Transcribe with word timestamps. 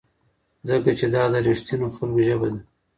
ځکه 0.69 0.89
چې 0.99 1.05
دا 1.13 1.23
د 1.33 1.35
رښتینو 1.47 1.87
خلکو 1.95 2.19
ژبه 2.27 2.47
ده. 2.53 2.59